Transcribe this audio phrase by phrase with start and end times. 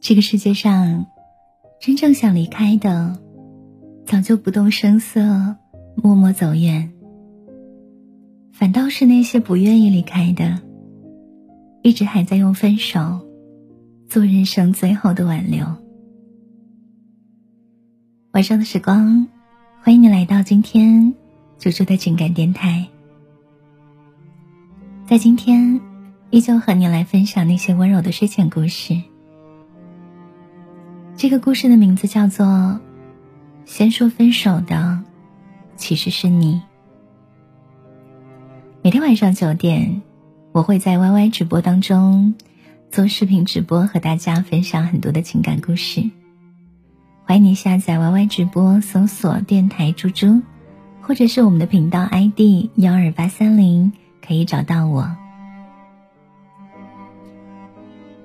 [0.00, 1.06] 这个世界上，
[1.80, 3.18] 真正想离开的，
[4.04, 5.56] 早就不动声色，
[5.94, 6.92] 默默走远。
[8.52, 10.60] 反倒是那些不愿意离开的，
[11.82, 13.20] 一直还在用分手
[14.08, 15.64] 做人生最后的挽留。
[18.32, 19.28] 晚上的时光，
[19.82, 21.14] 欢迎你来到今天
[21.58, 22.88] 猪猪的情感电台。
[25.12, 25.78] 在今天，
[26.30, 29.02] 依旧和你来分享那些温柔的睡前故事。
[31.18, 32.46] 这个故事的名字叫做
[33.66, 35.02] 《先说分手的
[35.76, 36.54] 其实是你》。
[38.80, 40.00] 每天晚上九点，
[40.50, 42.34] 我会在 YY 直播当中
[42.90, 46.08] 做视频直播，和大家分享很多的情感故事。
[47.24, 50.40] 欢迎你下载 YY 直播，搜索“电台猪猪”，
[51.02, 53.92] 或者是我们的频道 ID 幺二八三零，
[54.26, 55.16] 可以找到我。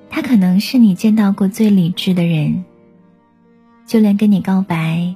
[0.10, 2.66] 他可能是你见到过最理智的人。
[3.86, 5.16] 就连跟你告白，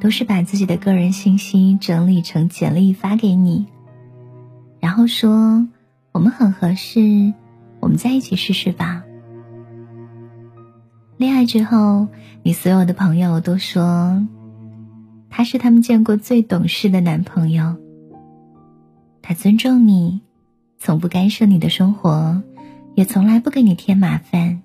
[0.00, 3.66] 都是把自己的个人信息整理成简历发给你，
[4.80, 5.68] 然后说
[6.12, 7.34] 我们很合适，
[7.78, 9.04] 我们在一起试试吧。
[11.18, 12.08] 恋爱之后，
[12.42, 14.26] 你所有的朋友都说
[15.28, 17.76] 他是他们见过最懂事的男朋友。
[19.28, 20.20] 他尊重你，
[20.78, 22.40] 从不干涉你的生活，
[22.94, 24.62] 也从来不给你添麻烦。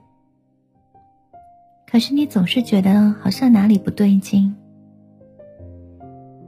[1.87, 4.55] 可是你总是觉得好像哪里不对劲，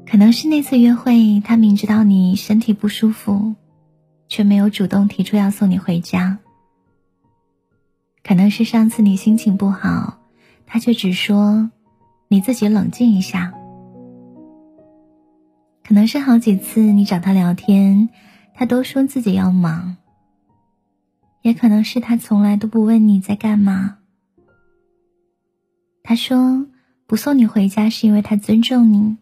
[0.06, 3.56] 可能是那次约会，他明知道你身体不舒服，
[4.28, 6.38] 却没有主动提出要送你回家；
[8.24, 10.20] 可能是上次你心情不好，
[10.68, 11.72] 他却只说
[12.28, 13.52] 你自己冷静一下；
[15.86, 18.10] 可能是好几次你找他聊天，
[18.54, 19.98] 他都说自己要忙；
[21.42, 23.98] 也可能是他从来都不问你在干嘛。
[26.04, 26.68] 他说
[27.06, 29.18] ：“不送你回家是因为他尊重你。”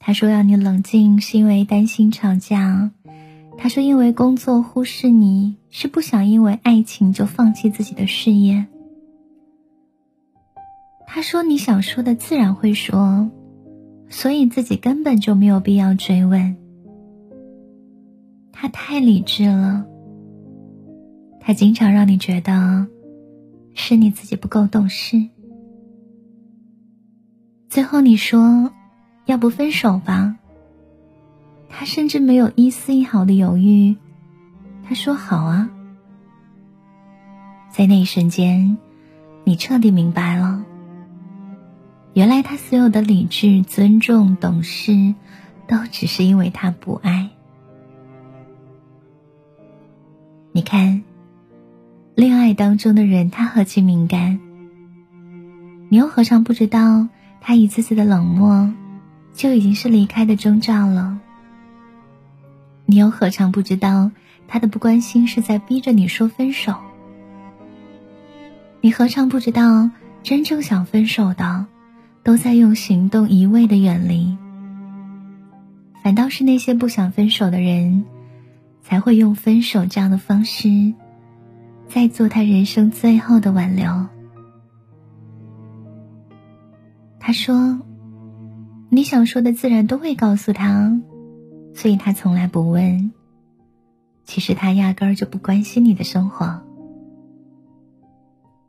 [0.00, 2.92] 他说：“要你冷静是因为担心吵架。”
[3.58, 8.66] 他说：“因为工作忽视你是不想因为爱情就放弃自己的事业。”
[11.06, 13.28] 他说：“你想说的自然会说，
[14.08, 16.56] 所以自己根本就没有必要追问。”
[18.52, 19.86] 他太理智了，
[21.40, 22.86] 他经常让你觉得
[23.74, 25.28] 是你自己不够懂事。
[27.68, 28.72] 最后你说，
[29.26, 30.36] 要不分手吧。
[31.68, 33.96] 他甚至没有一丝一毫的犹豫，
[34.82, 35.70] 他说好啊。
[37.70, 38.76] 在那一瞬间，
[39.44, 40.64] 你彻底明白了，
[42.18, 45.14] 原来他所有的理智、尊重、懂事，
[45.68, 47.30] 都只是因为他不爱。
[50.50, 51.04] 你看，
[52.16, 54.40] 恋爱当中的人，他何其敏感，
[55.88, 57.06] 你又何尝不知道？
[57.40, 58.74] 他一次次的冷漠，
[59.32, 61.20] 就已经是离开的征兆了。
[62.84, 64.10] 你又何尝不知道，
[64.48, 66.74] 他的不关心是在逼着你说分手？
[68.80, 69.88] 你何尝不知道，
[70.24, 71.66] 真正想分手的，
[72.28, 74.36] 都在用行动一味的远离。
[76.02, 78.04] 反倒是那些不想分手的人，
[78.82, 80.92] 才会用分手这样的方式，
[81.88, 84.06] 在做他人生最后的挽留。
[87.18, 87.80] 他说
[88.92, 91.00] ：“你想说的自然都会告诉他，
[91.74, 93.10] 所以他从来不问。
[94.24, 96.60] 其实他压根儿就不关心你的生活，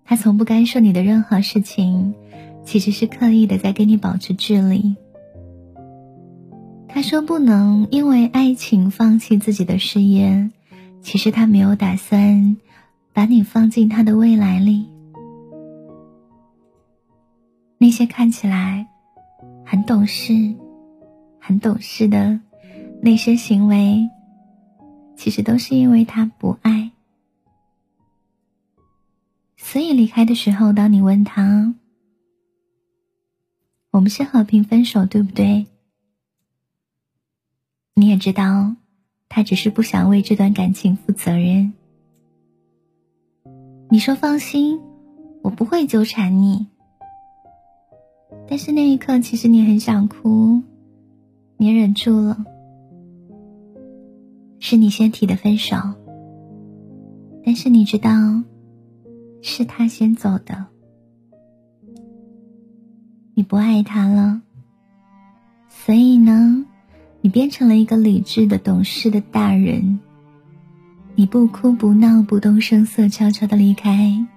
[0.06, 2.16] 他从不干涉你的任何事情，
[2.70, 4.96] 其实是刻意的在跟你保持距离。
[6.88, 10.52] 他说不能因为爱情放弃自己的事业，
[11.02, 12.58] 其实他没有打算
[13.12, 14.88] 把你放进他的未来里。”
[17.80, 18.86] 那些看起来
[19.66, 20.54] 很懂事、
[21.40, 22.40] 很懂事的
[23.02, 24.08] 那些行为，
[25.16, 26.92] 其实都是因为他不爱。
[29.58, 31.74] 所以离开的时候，当你问他
[34.00, 35.68] ：“我们是和平分手，对不对？”
[37.96, 38.78] 你也知道，
[39.28, 41.74] 他只是不想为这段感情负责任。
[43.90, 44.80] 你说：“放心，
[45.42, 46.68] 我不会纠缠你。”
[48.48, 50.62] 但是那一刻，其实你很想哭，
[51.58, 52.46] 你忍住了。
[54.60, 55.76] 是你先提的分手，
[57.44, 58.12] 但是你知道，
[59.42, 60.68] 是他先走的。
[63.40, 64.42] 你不爱他了，
[65.70, 66.66] 所以呢，
[67.22, 70.02] 你变成了一个理智的、懂事的大人。
[71.16, 74.28] 你不哭不闹不动声色，悄悄的离开。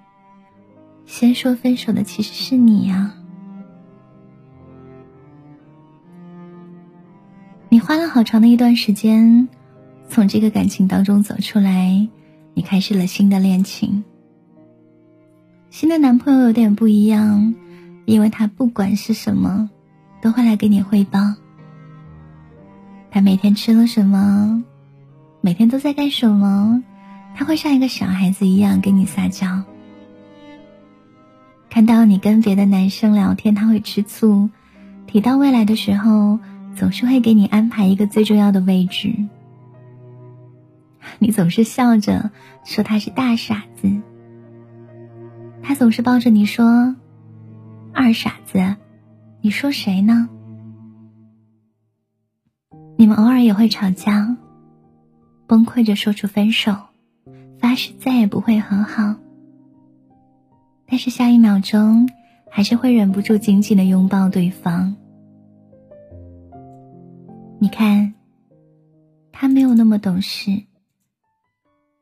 [1.04, 3.12] 先说分手的其实是你呀。
[7.70, 9.48] 你花了好长的一段时间，
[10.08, 12.08] 从这个感情当中走出来，
[12.54, 14.04] 你开始了新的恋情。
[15.70, 17.56] 新的男朋友有点不一样，
[18.04, 19.70] 因为他不管是什么，
[20.20, 21.20] 都会来给你汇报。
[23.10, 24.62] 他每天吃了什么？
[25.40, 26.82] 每天都在干什么？
[27.34, 29.62] 他会像一个小孩子一样跟你撒娇。
[31.70, 34.50] 看到你跟别的男生聊天，他会吃醋；
[35.06, 36.38] 提到未来的时候，
[36.76, 39.14] 总是会给你安排一个最重要的位置。
[41.18, 42.30] 你总是笑着
[42.64, 43.90] 说他是大傻子，
[45.62, 46.94] 他总是抱着你说
[47.94, 48.76] ：“二傻子，
[49.40, 50.28] 你说谁呢？”
[52.96, 54.36] 你们偶尔也会吵架。
[55.48, 56.74] 崩溃着说出分手，
[57.58, 59.16] 发誓再也不会和好。
[60.86, 62.08] 但是下一秒钟，
[62.50, 64.96] 还是会忍不住紧紧的拥抱对方。
[67.58, 68.14] 你看，
[69.30, 70.62] 他没有那么懂事，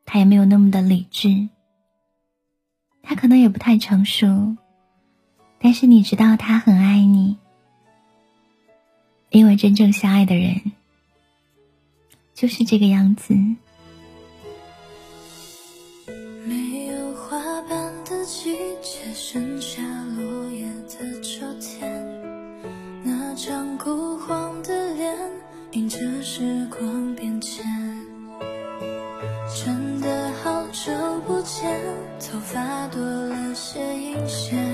[0.04, 1.48] 他也没有那么的理智，
[3.02, 4.56] 他可能也不太成熟，
[5.62, 7.36] 但是你知道他很爱你，
[9.28, 10.72] 因为真正相爱的人。
[12.32, 13.34] 就是这个样子。
[16.46, 19.82] 没有花瓣的季节，剩下
[20.16, 21.86] 落叶的秋天，
[23.04, 25.14] 那张枯黄的脸，
[25.72, 27.62] 迎着时光变迁。
[29.62, 31.78] 真的好久不见，
[32.18, 34.69] 头发多了些阴线，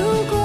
[0.00, 0.39] 如果。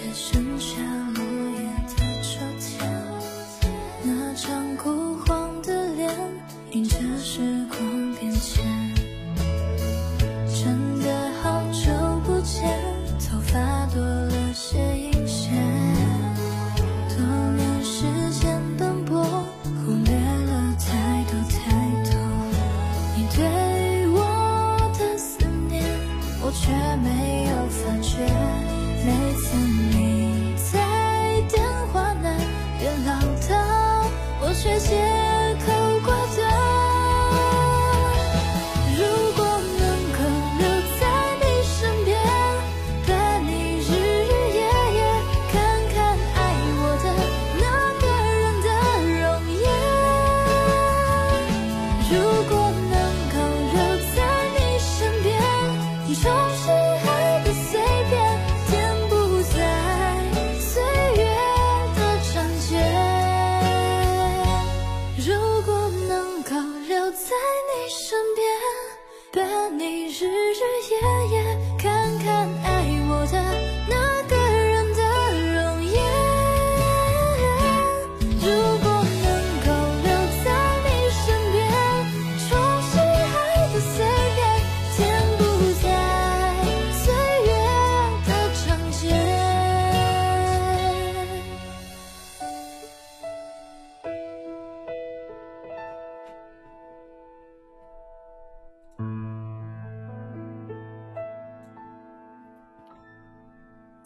[0.00, 0.49] 在什么？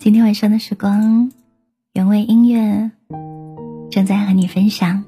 [0.05, 1.33] 今天晚上的时光，
[1.95, 2.91] 原味音乐
[3.91, 5.03] 正在和你分享。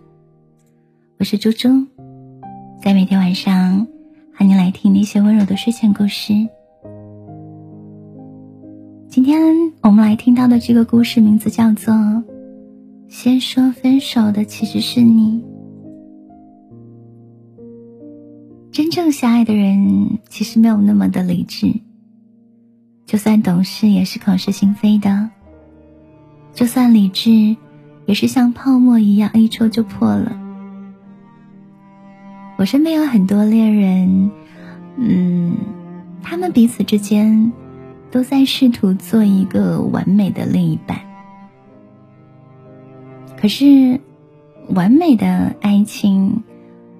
[1.18, 1.68] 我是猪猪，
[2.82, 3.86] 在每天晚上
[4.32, 6.32] 和你来听那些温柔的睡前故事。
[9.10, 9.38] 今天
[9.82, 11.92] 我们来听到的这个故事名字叫做
[13.06, 15.44] 《先说分手的其实是你》。
[18.72, 21.66] 真正相爱的人其实没有那么的理智，
[23.06, 25.30] 就算懂事也是口是心非的；
[26.52, 27.56] 就算理智，
[28.04, 30.38] 也是像泡沫一样一戳就破了。
[32.58, 34.30] 我身边有很多恋人，
[34.96, 35.56] 嗯，
[36.22, 37.52] 他们彼此之间。
[38.08, 40.98] 都在试图做一个完美的另一半，
[43.36, 44.00] 可是，
[44.68, 46.44] 完美的爱情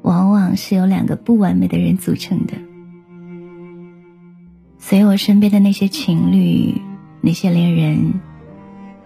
[0.02, 2.54] 往往是由两个不完美的人组成的。
[4.88, 6.80] 所以我身边的那些情侣、
[7.20, 8.20] 那些恋人，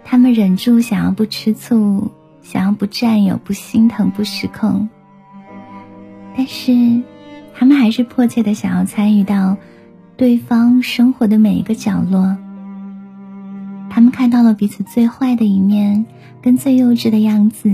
[0.04, 2.10] 他们忍住想要不吃醋，
[2.42, 4.90] 想要不占有、不心疼、不失控，
[6.36, 7.00] 但是，
[7.54, 9.56] 他们还是迫切的想要参与到。
[10.18, 12.36] 对方生活的每一个角落，
[13.88, 16.04] 他们看到了彼此最坏的一面，
[16.42, 17.72] 跟最幼稚的样子，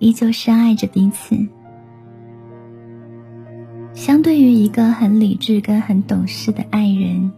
[0.00, 1.46] 依旧深爱着彼此。
[3.92, 7.30] 相对于一个很理智跟很懂事的爱人，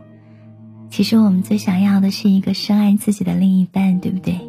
[0.97, 4.41] 其实我们最想要的是一个深爱自己的另一半，对不对？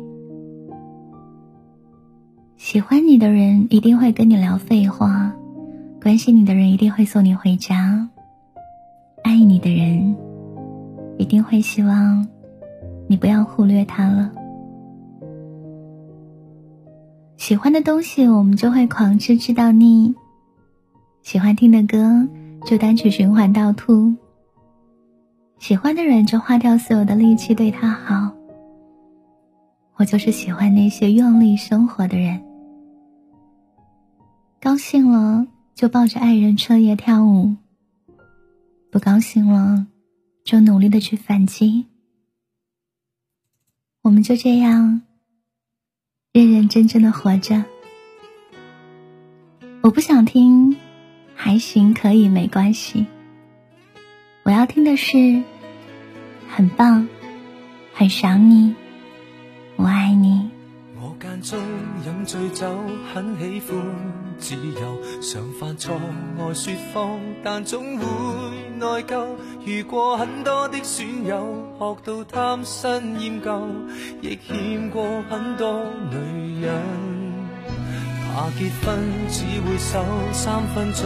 [2.55, 5.35] 喜欢你的人一定会跟你聊废话，
[6.01, 8.07] 关心你的人一定会送你回家。
[9.25, 10.15] 爱你的人，
[11.17, 12.25] 一定会希望
[13.09, 14.31] 你不要忽略他了。
[17.35, 20.13] 喜欢的东西，我们就会狂吃吃到腻；
[21.23, 22.25] 喜欢听的歌，
[22.65, 24.15] 就单曲循环到吐；
[25.59, 28.31] 喜欢的人，就花掉所有的力气对他好。
[29.95, 32.41] 我就是喜欢那些用力生活的人，
[34.61, 37.55] 高兴了就抱着爱人彻夜跳舞。
[38.91, 39.87] 不高兴了，
[40.43, 41.87] 就努力的去反击。
[44.03, 45.01] 我们就这样
[46.31, 47.65] 认认真真的活着。
[49.81, 50.77] 我不想听，
[51.35, 53.05] 还行，可以，没关系。
[54.47, 55.43] 我要听的是，
[56.47, 57.05] 很棒，
[57.93, 58.73] 很想你，
[59.75, 60.49] 我爱你。
[61.01, 61.59] 我间中
[62.05, 62.65] 饮醉酒，
[63.13, 63.77] 很喜欢
[64.39, 65.99] 自由，常犯错
[66.39, 68.05] 爱说谎，但总会
[68.79, 69.27] 内疚。
[69.65, 73.67] 遇过很多的损友，学到贪新厌旧，
[74.21, 76.73] 亦欠过很多女人。
[78.33, 80.01] 怕结婚只会守
[80.31, 81.05] 三分钟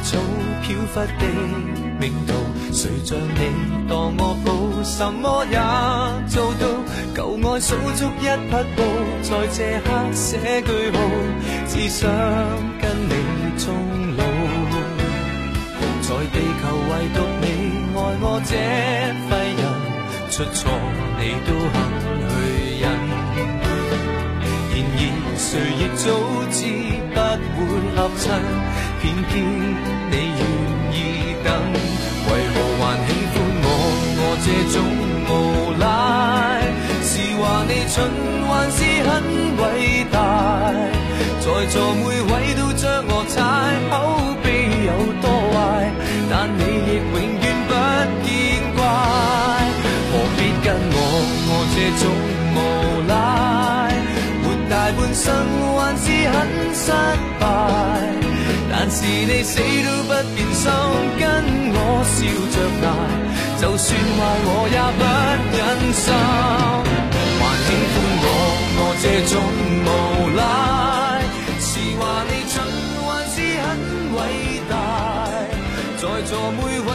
[0.00, 0.18] 草
[0.62, 1.24] 飘忽的
[2.00, 2.32] 命途，
[2.72, 3.40] 谁像你
[3.88, 4.48] 当我宝，
[4.82, 5.58] 什么也
[6.28, 6.66] 做到。
[7.14, 8.78] 旧爱数足一匹布，
[9.22, 10.96] 在这刻写句号，
[11.66, 12.08] 只想
[12.80, 13.12] 跟你
[13.58, 13.66] 终
[14.16, 14.22] 老。
[16.00, 17.44] 在地球唯独你
[17.94, 18.52] 爱我这
[19.28, 19.62] 废人，
[20.30, 20.58] 出错
[21.18, 21.76] 你都肯
[25.38, 26.10] 谁亦早
[26.50, 26.66] 知
[27.54, 28.26] 不会合衬。
[29.00, 29.30] 偏偏
[30.10, 30.42] 你愿
[30.92, 30.94] 意
[31.44, 31.46] 等，
[32.26, 33.66] 为何还喜欢我？
[34.20, 34.76] 我这种
[35.28, 35.30] 无
[35.78, 35.86] 赖，
[37.02, 37.96] 是话你蠢
[38.48, 39.10] 还是很
[39.62, 39.64] 伟
[40.10, 40.16] 大？
[41.40, 43.38] 在座每位都将我踩，
[56.38, 56.86] 很失
[57.40, 57.42] 败。
[58.70, 60.70] 但是你死都不变心，
[61.18, 61.22] 跟
[61.74, 61.76] 我
[62.14, 62.16] 笑
[62.54, 62.86] 着挨，
[63.60, 65.02] 就算坏我也不
[65.56, 65.58] 忍
[65.92, 66.06] 心。
[67.40, 68.26] 还喜欢我，
[68.78, 69.32] 我这种
[69.84, 69.86] 无
[70.38, 70.40] 赖，
[71.58, 72.54] 是话你蠢
[73.02, 73.66] 还是很
[74.14, 74.16] 伟
[74.70, 74.72] 大？
[75.98, 76.90] 在座每位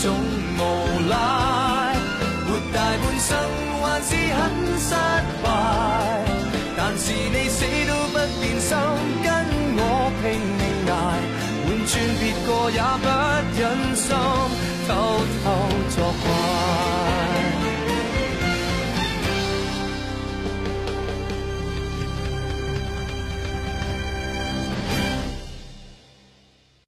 [0.00, 0.16] 种
[0.58, 0.60] 无
[1.08, 1.94] 赖
[2.46, 3.30] 活大半生
[3.82, 4.40] 还是很
[4.78, 4.94] 失
[5.42, 5.46] 败。
[6.76, 7.41] 但是你